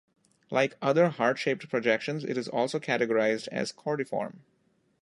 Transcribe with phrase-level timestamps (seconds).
[0.49, 4.37] Like other heart-shaped projections, it is also categorized as cordiform.